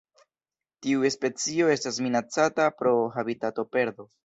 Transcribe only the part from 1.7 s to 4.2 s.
estas minacata pro habitatoperdo.